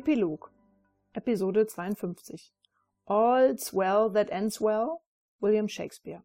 Epilog 0.00 0.50
Episode 1.12 1.66
52 1.66 2.54
All's 3.04 3.74
well 3.74 4.10
that 4.10 4.30
ends 4.30 4.58
well 4.58 5.02
William 5.40 5.68
Shakespeare 5.68 6.22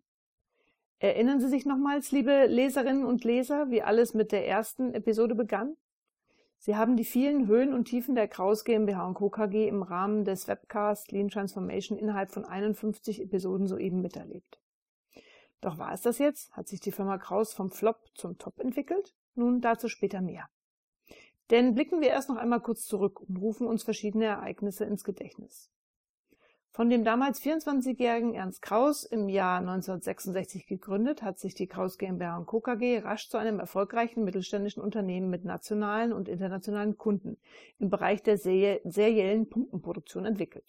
Erinnern 0.99 1.41
Sie 1.41 1.49
sich 1.49 1.65
nochmals, 1.65 2.13
liebe 2.13 2.45
Leserinnen 2.45 3.03
und 3.03 3.25
Leser, 3.25 3.69
wie 3.71 3.81
alles 3.81 4.13
mit 4.13 4.31
der 4.31 4.47
ersten 4.47 4.93
Episode 4.93 5.35
begann? 5.35 5.75
Sie 6.57 6.77
haben 6.77 6.95
die 6.95 7.03
vielen 7.03 7.47
Höhen 7.47 7.73
und 7.73 7.89
Tiefen 7.89 8.15
der 8.15 8.29
Kraus 8.29 8.63
GmbH 8.63 9.11
Co. 9.11 9.29
KG 9.29 9.67
im 9.67 9.83
Rahmen 9.83 10.23
des 10.23 10.47
Webcasts 10.47 11.11
Lean 11.11 11.27
Transformation 11.27 11.97
innerhalb 11.97 12.31
von 12.31 12.45
51 12.45 13.21
Episoden 13.21 13.67
soeben 13.67 14.01
miterlebt. 14.01 14.57
Doch 15.59 15.77
war 15.79 15.91
es 15.91 16.01
das 16.01 16.17
jetzt? 16.17 16.55
Hat 16.55 16.69
sich 16.69 16.79
die 16.79 16.93
Firma 16.93 17.17
Kraus 17.17 17.51
vom 17.53 17.71
Flop 17.71 17.99
zum 18.13 18.37
Top 18.37 18.57
entwickelt? 18.61 19.13
Nun 19.33 19.59
dazu 19.59 19.89
später 19.89 20.21
mehr. 20.21 20.47
Denn 21.51 21.75
blicken 21.75 22.01
wir 22.01 22.09
erst 22.09 22.29
noch 22.29 22.37
einmal 22.37 22.61
kurz 22.61 22.85
zurück 22.85 23.21
und 23.21 23.37
rufen 23.37 23.67
uns 23.67 23.83
verschiedene 23.83 24.25
Ereignisse 24.25 24.85
ins 24.85 25.03
Gedächtnis. 25.03 25.69
Von 26.71 26.89
dem 26.89 27.05
damals 27.05 27.41
24-jährigen 27.41 28.33
Ernst 28.33 28.61
Kraus 28.61 29.05
im 29.05 29.29
Jahr 29.29 29.59
1966 29.59 30.67
gegründet, 30.67 31.21
hat 31.21 31.39
sich 31.39 31.55
die 31.55 31.67
Kraus 31.67 31.97
GmbH 31.97 32.43
Co. 32.45 32.59
KG 32.59 32.99
rasch 32.99 33.29
zu 33.29 33.37
einem 33.37 33.59
erfolgreichen 33.59 34.25
mittelständischen 34.25 34.83
Unternehmen 34.83 35.29
mit 35.29 35.45
nationalen 35.45 36.11
und 36.11 36.27
internationalen 36.27 36.97
Kunden 36.97 37.37
im 37.79 37.89
Bereich 37.89 38.23
der 38.23 38.37
seriellen 38.37 39.47
Pumpenproduktion 39.47 40.25
entwickelt. 40.25 40.65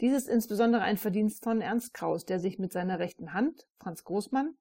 Dies 0.00 0.14
ist 0.14 0.28
insbesondere 0.28 0.80
ein 0.80 0.96
Verdienst 0.96 1.44
von 1.44 1.60
Ernst 1.60 1.92
Kraus, 1.92 2.24
der 2.24 2.40
sich 2.40 2.58
mit 2.58 2.72
seiner 2.72 2.98
rechten 2.98 3.34
Hand, 3.34 3.66
Franz 3.78 4.02
Großmann, 4.04 4.56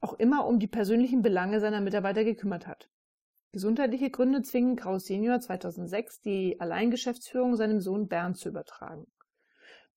auch 0.00 0.14
immer 0.14 0.46
um 0.46 0.58
die 0.58 0.66
persönlichen 0.66 1.20
Belange 1.20 1.60
seiner 1.60 1.82
Mitarbeiter 1.82 2.24
gekümmert 2.24 2.66
hat. 2.66 2.88
Gesundheitliche 3.52 4.10
Gründe 4.10 4.42
zwingen 4.42 4.76
Kraus 4.76 5.06
Senior 5.06 5.40
2006, 5.40 6.20
die 6.20 6.60
Alleingeschäftsführung 6.60 7.56
seinem 7.56 7.80
Sohn 7.80 8.06
Bernd 8.06 8.36
zu 8.36 8.48
übertragen. 8.48 9.08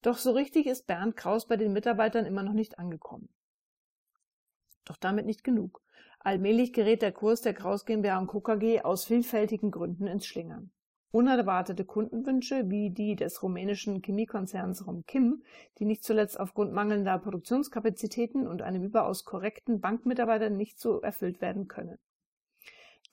Doch 0.02 0.18
so 0.18 0.32
richtig 0.32 0.66
ist 0.66 0.88
Bernd 0.88 1.16
Kraus 1.16 1.46
bei 1.46 1.56
den 1.56 1.72
Mitarbeitern 1.72 2.26
immer 2.26 2.42
noch 2.42 2.54
nicht 2.54 2.80
angekommen. 2.80 3.30
Doch 4.86 4.98
damit 4.98 5.28
nicht 5.28 5.44
genug. 5.44 5.84
Allmählich 6.20 6.74
gerät 6.74 7.04
der 7.04 7.12
Kurs 7.12 7.42
der 7.42 7.54
Kraus 7.54 7.86
GmbH 7.86 8.26
Co. 8.26 8.42
KG 8.42 8.82
aus 8.82 9.06
vielfältigen 9.06 9.70
Gründen 9.70 10.08
ins 10.08 10.26
Schlingern. 10.26 10.72
Unerwartete 11.12 11.86
Kundenwünsche 11.86 12.72
wie 12.72 12.90
die 12.90 13.16
des 13.16 13.44
rumänischen 13.44 14.02
Chemiekonzerns 14.02 14.88
Romkim, 14.88 15.44
die 15.78 15.86
nicht 15.86 16.04
zuletzt 16.04 16.40
aufgrund 16.40 16.74
mangelnder 16.74 17.20
Produktionskapazitäten 17.20 18.48
und 18.48 18.64
einem 18.64 18.84
überaus 18.84 19.26
korrekten 19.26 19.80
Bankmitarbeiter 19.80 20.50
nicht 20.50 20.80
so 20.80 21.02
erfüllt 21.02 21.40
werden 21.40 21.68
können. 21.68 22.00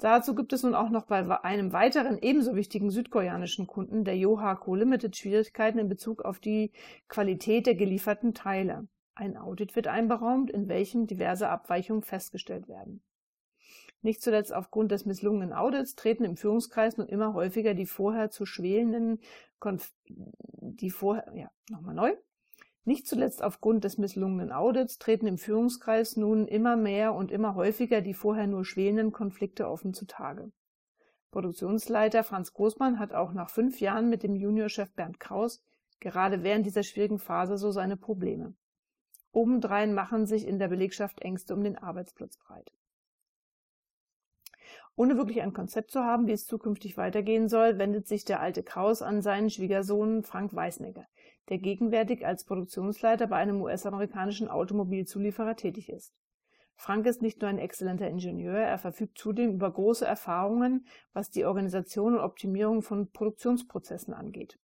Dazu 0.01 0.35
gibt 0.35 0.55
es 0.55 0.63
nun 0.63 0.75
auch 0.75 0.89
noch 0.89 1.05
bei 1.05 1.45
einem 1.45 1.75
weiteren 1.75 2.19
ebenso 2.19 2.57
wichtigen 2.57 2.91
südkoreanischen 2.91 3.67
Kunden, 3.67 4.03
der 4.03 4.17
Yoha 4.17 4.55
Co. 4.55 4.75
Limited, 4.75 5.15
Schwierigkeiten 5.15 5.79
in 5.79 5.91
Bezug 5.91 6.23
auf 6.23 6.41
die 6.41 6.73
Qualität 7.09 7.67
der 7.67 7.75
gelieferten 7.75 8.33
Teile. 8.33 8.89
Ein 9.15 9.37
Audit 9.37 9.77
wird 9.77 9.89
einberaumt, 9.89 10.51
in 10.51 10.69
welchem 10.69 11.07
diverse 11.07 11.51
Abweichungen 11.51 12.03
festgestellt 12.03 12.67
werden. 12.67 13.03
Nicht 14.01 14.23
zuletzt 14.23 14.55
aufgrund 14.55 14.91
des 14.91 15.05
misslungenen 15.05 15.53
Audits 15.53 15.95
treten 15.97 16.25
im 16.25 16.39
Führungskreis 16.39 16.97
nun 16.97 17.07
immer 17.07 17.35
häufiger 17.35 17.75
die 17.75 17.85
vorher 17.85 18.31
zu 18.31 18.47
schwelenden 18.47 19.21
Konf 19.59 19.93
die 20.07 20.91
vorher, 20.91 21.31
ja, 21.35 21.51
nochmal 21.69 21.95
neu. 21.95 22.15
Nicht 22.85 23.07
zuletzt 23.07 23.43
aufgrund 23.43 23.85
des 23.85 23.99
misslungenen 23.99 24.53
Audits 24.53 24.99
treten 24.99 25.27
im 25.27 25.39
Führungskreis 25.39 26.17
nun 26.17 26.49
immer 26.49 26.77
mehr 26.77 27.15
und 27.15 27.31
immer 27.31 27.55
häufiger 27.55 28.01
die 28.01 28.15
vorher 28.15 28.47
nur 28.47 28.65
schwelenden 28.65 29.13
Konflikte 29.13 29.69
offen 29.69 29.93
zutage. 29.93 30.51
Produktionsleiter 31.31 32.25
Franz 32.25 32.53
Großmann 32.53 32.99
hat 32.99 33.13
auch 33.13 33.33
nach 33.33 33.51
fünf 33.51 33.81
Jahren 33.81 34.09
mit 34.09 34.23
dem 34.23 34.35
Juniorchef 34.35 34.93
Bernd 34.95 35.21
Kraus 35.21 35.63
gerade 36.01 36.43
während 36.43 36.67
dieser 36.67 36.83
schwierigen 36.83 37.19
Phase 37.19 37.59
so 37.59 37.71
seine 37.71 37.97
Probleme. 37.97 38.55
Obendrein 39.33 39.95
machen 39.95 40.27
sich 40.27 40.47
in 40.47 40.59
der 40.59 40.69
Belegschaft 40.69 41.21
Ängste 41.21 41.55
um 41.55 41.63
den 41.63 41.79
Arbeitsplatz 41.79 42.37
breit. 42.39 42.73
Ohne 44.97 45.17
wirklich 45.17 45.41
ein 45.41 45.53
Konzept 45.53 45.93
zu 45.93 46.01
haben, 46.01 46.27
wie 46.27 46.33
es 46.33 46.47
zukünftig 46.47 46.97
weitergehen 46.97 47.49
soll, 47.49 47.79
wendet 47.79 48.09
sich 48.09 48.25
der 48.25 48.41
alte 48.41 48.63
Kraus 48.63 49.03
an 49.03 49.23
seinen 49.23 49.51
Schwiegersohn 49.51 50.25
Frank 50.25 50.55
Weißnegger, 50.55 51.07
der 51.51 51.59
gegenwärtig 51.59 52.25
als 52.25 52.45
Produktionsleiter 52.45 53.27
bei 53.27 53.37
einem 53.37 53.61
US-amerikanischen 53.61 54.49
Automobilzulieferer 54.49 55.57
tätig 55.57 55.91
ist. 55.91 56.15
Frank 56.77 57.05
ist 57.05 57.21
nicht 57.21 57.43
nur 57.43 57.51
ein 57.51 57.59
exzellenter 57.59 58.09
Ingenieur, 58.09 58.57
er 58.57 58.79
verfügt 58.79 59.19
zudem 59.19 59.53
über 59.53 59.71
große 59.71 60.07
Erfahrungen, 60.07 60.87
was 61.13 61.31
die 61.31 61.45
Organisation 61.45 62.15
und 62.15 62.21
Optimierung 62.21 62.81
von 62.81 63.11
Produktionsprozessen 63.11 64.15
angeht. 64.15 64.59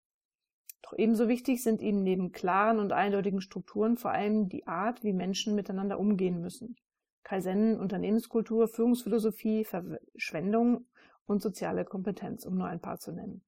Doch 0.82 0.94
ebenso 0.98 1.28
wichtig 1.28 1.64
sind 1.64 1.82
ihm 1.82 2.04
neben 2.04 2.32
klaren 2.32 2.80
und 2.80 2.94
eindeutigen 2.94 3.42
Strukturen 3.42 3.98
vor 3.98 4.12
allem 4.12 4.48
die 4.48 4.68
Art, 4.68 5.04
wie 5.04 5.14
Menschen 5.14 5.56
miteinander 5.56 6.00
umgehen 6.00 6.40
müssen. 6.40 6.78
Kaizen, 7.24 7.80
Unternehmenskultur, 7.80 8.68
Führungsphilosophie, 8.68 9.66
Verschwendung 9.66 10.86
und 11.26 11.42
soziale 11.42 11.84
Kompetenz, 11.84 12.46
um 12.46 12.56
nur 12.56 12.68
ein 12.68 12.80
paar 12.80 13.00
zu 13.00 13.12
nennen. 13.12 13.42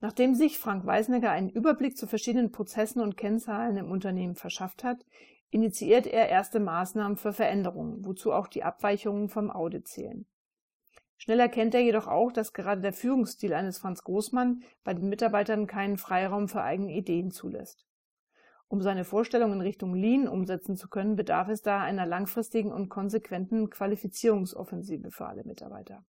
Nachdem 0.00 0.34
sich 0.34 0.58
Frank 0.58 0.84
Weisnecker 0.84 1.30
einen 1.30 1.50
Überblick 1.50 1.96
zu 1.96 2.06
verschiedenen 2.06 2.52
Prozessen 2.52 3.00
und 3.00 3.16
Kennzahlen 3.16 3.76
im 3.76 3.90
Unternehmen 3.90 4.34
verschafft 4.34 4.84
hat, 4.84 5.04
initiiert 5.50 6.06
er 6.06 6.28
erste 6.28 6.60
Maßnahmen 6.60 7.16
für 7.16 7.32
Veränderungen, 7.32 8.04
wozu 8.04 8.32
auch 8.32 8.48
die 8.48 8.64
Abweichungen 8.64 9.28
vom 9.28 9.50
Audit 9.50 9.86
zählen. 9.86 10.26
Schnell 11.16 11.40
erkennt 11.40 11.74
er 11.74 11.80
jedoch 11.80 12.06
auch, 12.06 12.32
dass 12.32 12.52
gerade 12.52 12.80
der 12.80 12.92
Führungsstil 12.92 13.54
eines 13.54 13.78
Franz 13.78 14.02
Großmann 14.02 14.62
bei 14.82 14.94
den 14.94 15.08
Mitarbeitern 15.08 15.66
keinen 15.66 15.96
Freiraum 15.96 16.48
für 16.48 16.62
eigene 16.62 16.92
Ideen 16.92 17.30
zulässt. 17.30 17.86
Um 18.68 18.82
seine 18.82 19.04
Vorstellungen 19.04 19.54
in 19.54 19.60
Richtung 19.60 19.94
Lean 19.94 20.26
umsetzen 20.26 20.76
zu 20.76 20.88
können, 20.88 21.16
bedarf 21.16 21.48
es 21.48 21.62
da 21.62 21.80
einer 21.80 22.06
langfristigen 22.06 22.72
und 22.72 22.88
konsequenten 22.88 23.70
Qualifizierungsoffensive 23.70 25.12
für 25.12 25.26
alle 25.26 25.44
Mitarbeiter. 25.44 26.04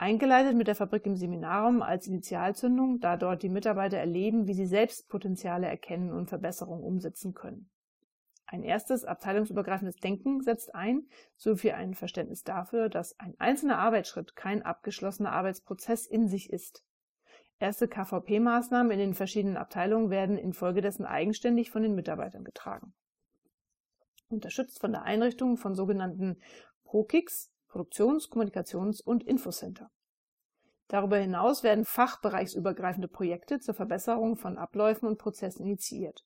Eingeleitet 0.00 0.56
mit 0.56 0.66
der 0.66 0.74
Fabrik 0.74 1.04
im 1.04 1.14
Seminarraum 1.14 1.82
als 1.82 2.06
Initialzündung, 2.06 3.00
da 3.00 3.18
dort 3.18 3.42
die 3.42 3.50
Mitarbeiter 3.50 3.98
erleben, 3.98 4.46
wie 4.46 4.54
sie 4.54 4.64
selbst 4.64 5.10
Potenziale 5.10 5.66
erkennen 5.66 6.10
und 6.10 6.30
Verbesserungen 6.30 6.82
umsetzen 6.82 7.34
können. 7.34 7.68
Ein 8.46 8.62
erstes 8.62 9.04
abteilungsübergreifendes 9.04 9.96
Denken 9.96 10.40
setzt 10.40 10.74
ein, 10.74 11.06
sowie 11.36 11.72
ein 11.72 11.92
Verständnis 11.92 12.44
dafür, 12.44 12.88
dass 12.88 13.20
ein 13.20 13.34
einzelner 13.38 13.76
Arbeitsschritt 13.76 14.34
kein 14.36 14.62
abgeschlossener 14.62 15.32
Arbeitsprozess 15.32 16.06
in 16.06 16.28
sich 16.28 16.50
ist. 16.50 16.82
Erste 17.58 17.86
KVP-Maßnahmen 17.86 18.92
in 18.92 18.98
den 19.00 19.12
verschiedenen 19.12 19.58
Abteilungen 19.58 20.08
werden 20.08 20.38
infolgedessen 20.38 21.04
eigenständig 21.04 21.70
von 21.70 21.82
den 21.82 21.94
Mitarbeitern 21.94 22.44
getragen. 22.44 22.94
Unterstützt 24.30 24.80
von 24.80 24.92
der 24.92 25.02
Einrichtung 25.02 25.58
von 25.58 25.74
sogenannten 25.74 26.40
ProKicks, 26.84 27.49
Produktions-, 27.70 28.28
Kommunikations- 28.30 29.02
und 29.02 29.24
Infocenter. 29.24 29.90
Darüber 30.88 31.18
hinaus 31.18 31.62
werden 31.62 31.84
fachbereichsübergreifende 31.84 33.06
Projekte 33.06 33.60
zur 33.60 33.74
Verbesserung 33.74 34.36
von 34.36 34.58
Abläufen 34.58 35.06
und 35.06 35.18
Prozessen 35.18 35.64
initiiert, 35.64 36.24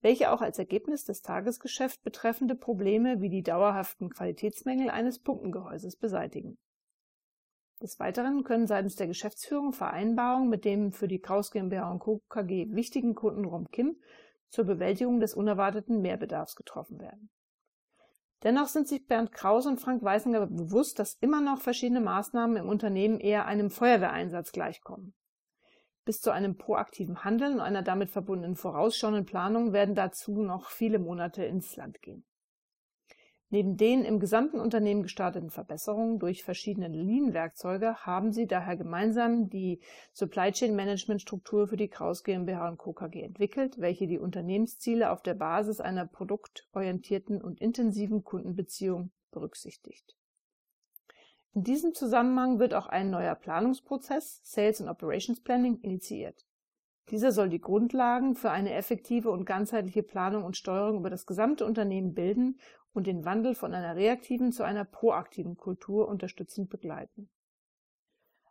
welche 0.00 0.32
auch 0.32 0.40
als 0.40 0.58
Ergebnis 0.58 1.04
des 1.04 1.20
Tagesgeschäfts 1.20 2.02
betreffende 2.02 2.54
Probleme 2.54 3.20
wie 3.20 3.28
die 3.28 3.42
dauerhaften 3.42 4.08
Qualitätsmängel 4.08 4.88
eines 4.88 5.18
Pumpengehäuses 5.18 5.96
beseitigen. 5.96 6.56
Des 7.82 8.00
Weiteren 8.00 8.42
können 8.42 8.66
seitens 8.66 8.96
der 8.96 9.06
Geschäftsführung 9.06 9.72
Vereinbarungen 9.72 10.48
mit 10.48 10.64
dem 10.64 10.90
für 10.90 11.06
die 11.06 11.20
Kraus 11.20 11.50
GmbH 11.50 11.98
Co. 11.98 12.22
KG 12.28 12.66
wichtigen 12.70 13.14
Kunden 13.14 13.44
Romkim 13.44 14.00
zur 14.48 14.64
Bewältigung 14.64 15.20
des 15.20 15.34
unerwarteten 15.34 16.00
Mehrbedarfs 16.00 16.56
getroffen 16.56 16.98
werden. 16.98 17.30
Dennoch 18.44 18.68
sind 18.68 18.86
sich 18.86 19.06
Bernd 19.06 19.32
Kraus 19.32 19.66
und 19.66 19.80
Frank 19.80 20.02
Weißinger 20.02 20.46
bewusst, 20.46 20.98
dass 20.98 21.14
immer 21.14 21.40
noch 21.40 21.60
verschiedene 21.60 22.00
Maßnahmen 22.00 22.56
im 22.56 22.68
Unternehmen 22.68 23.18
eher 23.18 23.46
einem 23.46 23.68
Feuerwehreinsatz 23.70 24.52
gleichkommen. 24.52 25.14
Bis 26.04 26.20
zu 26.20 26.30
einem 26.30 26.56
proaktiven 26.56 27.24
Handeln 27.24 27.54
und 27.54 27.60
einer 27.60 27.82
damit 27.82 28.10
verbundenen 28.10 28.56
vorausschauenden 28.56 29.26
Planung 29.26 29.72
werden 29.72 29.94
dazu 29.94 30.40
noch 30.42 30.70
viele 30.70 30.98
Monate 30.98 31.44
ins 31.44 31.74
Land 31.76 32.00
gehen. 32.00 32.24
Neben 33.50 33.78
den 33.78 34.04
im 34.04 34.20
gesamten 34.20 34.60
Unternehmen 34.60 35.02
gestarteten 35.02 35.50
Verbesserungen 35.50 36.18
durch 36.18 36.44
verschiedene 36.44 36.88
Lean-Werkzeuge 36.88 38.04
haben 38.04 38.30
sie 38.30 38.46
daher 38.46 38.76
gemeinsam 38.76 39.48
die 39.48 39.80
Supply 40.12 40.52
Chain 40.52 40.76
Management 40.76 41.22
Struktur 41.22 41.66
für 41.66 41.78
die 41.78 41.88
Kraus 41.88 42.24
GmbH 42.24 42.68
und 42.68 42.76
Co. 42.76 42.92
KG 42.92 43.22
entwickelt, 43.22 43.78
welche 43.78 44.06
die 44.06 44.18
Unternehmensziele 44.18 45.10
auf 45.10 45.22
der 45.22 45.32
Basis 45.32 45.80
einer 45.80 46.04
produktorientierten 46.04 47.40
und 47.40 47.58
intensiven 47.58 48.22
Kundenbeziehung 48.22 49.12
berücksichtigt. 49.30 50.14
In 51.54 51.64
diesem 51.64 51.94
Zusammenhang 51.94 52.58
wird 52.58 52.74
auch 52.74 52.86
ein 52.86 53.08
neuer 53.08 53.34
Planungsprozess 53.34 54.42
Sales 54.44 54.82
and 54.82 54.90
Operations 54.90 55.40
Planning 55.40 55.80
initiiert. 55.80 56.44
Dieser 57.10 57.32
soll 57.32 57.48
die 57.48 57.60
Grundlagen 57.60 58.34
für 58.34 58.50
eine 58.50 58.74
effektive 58.74 59.30
und 59.30 59.46
ganzheitliche 59.46 60.02
Planung 60.02 60.44
und 60.44 60.58
Steuerung 60.58 60.98
über 60.98 61.08
das 61.08 61.24
gesamte 61.24 61.64
Unternehmen 61.64 62.12
bilden 62.12 62.58
und 62.94 63.06
den 63.06 63.24
Wandel 63.24 63.54
von 63.54 63.74
einer 63.74 63.96
reaktiven 63.96 64.52
zu 64.52 64.62
einer 64.62 64.84
proaktiven 64.84 65.56
Kultur 65.56 66.08
unterstützend 66.08 66.70
begleiten. 66.70 67.28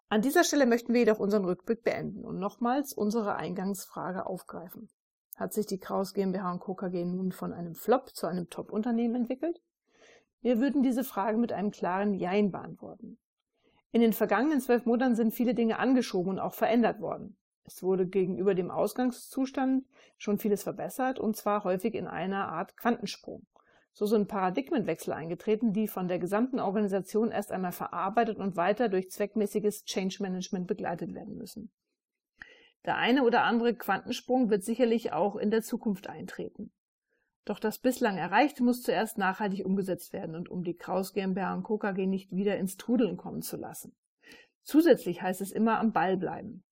An 0.10 0.22
dieser 0.22 0.44
Stelle 0.44 0.66
möchten 0.66 0.94
wir 0.94 1.02
jedoch 1.02 1.20
unseren 1.20 1.44
Rückblick 1.44 1.84
beenden 1.84 2.24
und 2.24 2.40
nochmals 2.40 2.94
unsere 2.94 3.36
Eingangsfrage 3.36 4.26
aufgreifen. 4.26 4.90
Hat 5.36 5.54
sich 5.54 5.66
die 5.66 5.80
Kraus 5.80 6.14
GmbH 6.14 6.52
und 6.52 6.60
Co. 6.60 6.76
KG 6.76 7.04
nun 7.04 7.32
von 7.32 7.52
einem 7.52 7.76
Flop 7.76 8.16
zu 8.16 8.26
einem 8.26 8.50
Top-Unternehmen 8.50 9.16
entwickelt? 9.16 9.62
Wir 10.42 10.60
würden 10.60 10.82
diese 10.82 11.04
Frage 11.04 11.38
mit 11.38 11.52
einem 11.52 11.72
klaren 11.72 12.14
Jein 12.14 12.52
beantworten. 12.52 13.18
In 13.92 14.02
den 14.02 14.14
vergangenen 14.14 14.62
zwölf 14.62 14.86
Monaten 14.86 15.16
sind 15.16 15.34
viele 15.34 15.54
Dinge 15.54 15.78
angeschoben 15.80 16.32
und 16.32 16.40
auch 16.40 16.54
verändert 16.54 17.02
worden. 17.02 17.36
Es 17.66 17.84
wurde 17.84 18.08
gegenüber 18.08 18.56
dem 18.56 18.72
Ausgangszustand 18.72 19.86
schon 20.18 20.38
vieles 20.38 20.64
verbessert 20.64 21.20
und 21.20 21.36
zwar 21.36 21.66
häufig 21.66 21.96
in 21.96 22.08
einer 22.08 22.48
Art 22.48 22.78
Quantensprung. 22.78 23.46
So 23.98 24.06
sind 24.06 24.28
Paradigmenwechsel 24.28 25.12
eingetreten, 25.12 25.74
die 25.74 25.88
von 25.88 26.08
der 26.08 26.20
gesamten 26.20 26.60
Organisation 26.60 27.32
erst 27.32 27.52
einmal 27.52 27.72
verarbeitet 27.72 28.38
und 28.38 28.56
weiter 28.56 28.90
durch 28.90 29.10
zweckmäßiges 29.10 29.86
Change 29.86 30.18
Management 30.22 30.68
begleitet 30.68 31.16
werden 31.16 31.36
müssen. 31.36 31.72
Der 32.86 32.98
eine 32.98 33.24
oder 33.24 33.42
andere 33.42 33.74
Quantensprung 33.74 34.52
wird 34.52 34.64
sicherlich 34.64 35.14
auch 35.14 35.36
in 35.36 35.50
der 35.50 35.64
Zukunft 35.64 36.10
eintreten. 36.10 36.72
Doch 37.44 37.58
das 37.58 37.80
bislang 37.80 38.18
Erreichte 38.18 38.62
muss 38.62 38.84
zuerst 38.84 39.18
nachhaltig 39.18 39.66
umgesetzt 39.66 40.14
werden 40.14 40.36
und 40.36 40.48
um 40.48 40.64
die 40.64 40.76
Kraus 40.76 41.14
GmbH 41.14 41.56
und 41.56 41.64
Co. 41.64 41.80
KG 41.80 42.06
nicht 42.06 42.32
wieder 42.32 42.56
ins 42.56 42.78
Trudeln 42.78 43.18
kommen 43.18 43.42
zu 43.42 43.58
lassen. 43.58 43.96
Zusätzlich 44.62 45.24
heißt 45.24 45.42
es 45.42 45.52
immer 45.52 45.80
am 45.80 45.92
Ball 45.92 46.18
bleiben. 46.18 46.64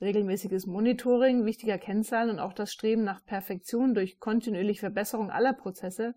Regelmäßiges 0.00 0.64
Monitoring 0.64 1.44
wichtiger 1.44 1.76
Kennzahlen 1.76 2.30
und 2.30 2.38
auch 2.38 2.54
das 2.54 2.72
Streben 2.72 3.04
nach 3.04 3.22
Perfektion 3.22 3.92
durch 3.92 4.18
kontinuierliche 4.18 4.80
Verbesserung 4.80 5.30
aller 5.30 5.52
Prozesse 5.52 6.14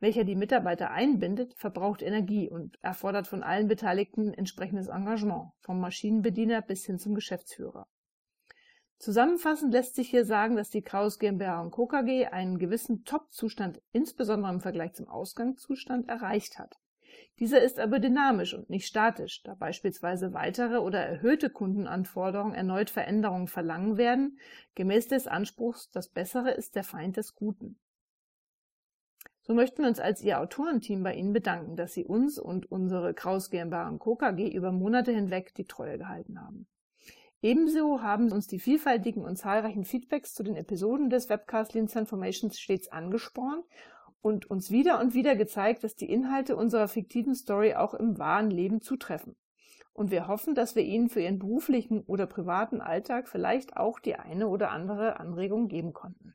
welcher 0.00 0.24
die 0.24 0.34
Mitarbeiter 0.34 0.90
einbindet, 0.90 1.54
verbraucht 1.56 2.02
Energie 2.02 2.48
und 2.48 2.78
erfordert 2.82 3.26
von 3.26 3.42
allen 3.42 3.68
Beteiligten 3.68 4.34
entsprechendes 4.34 4.88
Engagement, 4.88 5.52
vom 5.60 5.78
Maschinenbediener 5.80 6.62
bis 6.62 6.84
hin 6.84 6.98
zum 6.98 7.14
Geschäftsführer. 7.14 7.86
Zusammenfassend 8.98 9.72
lässt 9.72 9.94
sich 9.94 10.10
hier 10.10 10.26
sagen, 10.26 10.56
dass 10.56 10.68
die 10.68 10.82
Kraus 10.82 11.18
GmbH 11.18 11.62
und 11.62 11.70
Co. 11.70 11.86
KG 11.86 12.26
einen 12.26 12.58
gewissen 12.58 13.04
Top-Zustand, 13.04 13.80
insbesondere 13.92 14.52
im 14.52 14.60
Vergleich 14.60 14.92
zum 14.92 15.08
Ausgangszustand, 15.08 16.08
erreicht 16.08 16.58
hat. 16.58 16.78
Dieser 17.38 17.62
ist 17.62 17.80
aber 17.80 17.98
dynamisch 17.98 18.52
und 18.52 18.68
nicht 18.68 18.86
statisch, 18.86 19.42
da 19.42 19.54
beispielsweise 19.54 20.34
weitere 20.34 20.76
oder 20.76 21.00
erhöhte 21.00 21.48
Kundenanforderungen 21.48 22.54
erneut 22.54 22.90
Veränderungen 22.90 23.48
verlangen 23.48 23.96
werden, 23.96 24.38
gemäß 24.74 25.08
des 25.08 25.26
Anspruchs, 25.26 25.90
das 25.90 26.08
Bessere 26.08 26.50
ist 26.50 26.76
der 26.76 26.84
Feind 26.84 27.16
des 27.16 27.34
Guten. 27.34 27.78
So 29.42 29.54
möchten 29.54 29.82
wir 29.82 29.88
uns 29.88 30.00
als 30.00 30.22
Ihr 30.22 30.40
Autorenteam 30.40 31.02
bei 31.02 31.14
Ihnen 31.14 31.32
bedanken, 31.32 31.76
dass 31.76 31.94
Sie 31.94 32.04
uns 32.04 32.38
und 32.38 32.70
unsere 32.70 33.14
Kraus 33.14 33.50
GmbH 33.50 33.88
und 33.88 33.98
Co. 33.98 34.16
KG 34.16 34.48
über 34.48 34.70
Monate 34.70 35.12
hinweg 35.12 35.54
die 35.54 35.66
Treue 35.66 35.98
gehalten 35.98 36.40
haben. 36.40 36.66
Ebenso 37.42 38.02
haben 38.02 38.30
uns 38.32 38.48
die 38.48 38.58
vielfältigen 38.58 39.24
und 39.24 39.36
zahlreichen 39.36 39.86
Feedbacks 39.86 40.34
zu 40.34 40.42
den 40.42 40.56
Episoden 40.56 41.08
des 41.08 41.30
Webcast 41.30 41.72
Lean 41.72 41.86
Transformations 41.86 42.60
stets 42.60 42.88
angespornt 42.88 43.64
und 44.20 44.50
uns 44.50 44.70
wieder 44.70 45.00
und 45.00 45.14
wieder 45.14 45.34
gezeigt, 45.36 45.82
dass 45.82 45.96
die 45.96 46.10
Inhalte 46.10 46.54
unserer 46.54 46.86
fiktiven 46.86 47.34
Story 47.34 47.74
auch 47.74 47.94
im 47.94 48.18
wahren 48.18 48.50
Leben 48.50 48.82
zutreffen. 48.82 49.36
Und 49.94 50.10
wir 50.10 50.28
hoffen, 50.28 50.54
dass 50.54 50.76
wir 50.76 50.82
Ihnen 50.82 51.08
für 51.08 51.22
Ihren 51.22 51.38
beruflichen 51.38 52.02
oder 52.02 52.26
privaten 52.26 52.82
Alltag 52.82 53.26
vielleicht 53.26 53.76
auch 53.76 54.00
die 54.00 54.16
eine 54.16 54.48
oder 54.48 54.70
andere 54.70 55.18
Anregung 55.18 55.68
geben 55.68 55.94
konnten. 55.94 56.34